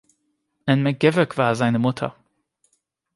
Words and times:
Anne 0.65 0.81
McGavock 0.81 1.37
war 1.37 1.53
seine 1.55 1.77
Mutter. 1.77 2.15